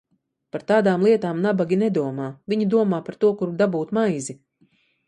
[0.55, 4.43] Par tādām lietām nabagi nedomā– viņi domā par to, kur dabūt maizi.